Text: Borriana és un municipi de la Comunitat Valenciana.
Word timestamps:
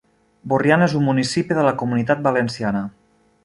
Borriana 0.53 0.87
és 0.91 0.95
un 1.01 1.05
municipi 1.09 1.59
de 1.59 1.67
la 1.69 1.77
Comunitat 1.85 2.27
Valenciana. 2.31 2.87